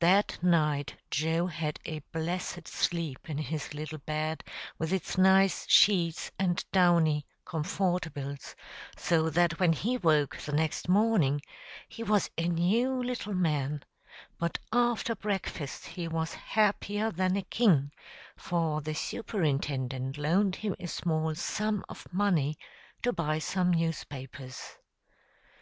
That 0.00 0.42
night 0.42 0.94
Joe 1.10 1.46
had 1.46 1.80
a 1.86 2.00
blessed 2.12 2.68
sleep 2.68 3.30
in 3.30 3.38
his 3.38 3.72
little 3.72 3.96
bed 3.96 4.44
with 4.78 4.92
its 4.92 5.16
nice 5.16 5.64
sheets 5.70 6.30
and 6.38 6.62
downy 6.70 7.24
"comfortables," 7.46 8.54
so 8.98 9.30
that 9.30 9.58
when 9.58 9.72
he 9.72 9.96
woke 9.96 10.36
the 10.36 10.52
next 10.52 10.86
morning 10.90 11.40
he 11.88 12.02
was 12.02 12.28
a 12.36 12.46
new 12.46 13.02
little 13.02 13.32
man; 13.32 13.82
but 14.38 14.58
after 14.70 15.14
breakfast 15.14 15.86
he 15.86 16.06
was 16.06 16.34
happier 16.34 17.10
than 17.10 17.34
a 17.34 17.40
king, 17.42 17.90
for 18.36 18.82
the 18.82 18.92
Superintendent 18.94 20.18
loaned 20.18 20.56
him 20.56 20.76
a 20.78 20.88
small 20.88 21.34
sum 21.34 21.82
of 21.88 22.06
money 22.12 22.58
to 23.00 23.14
buy 23.14 23.38
some 23.38 23.70
newspapers. 23.70 24.76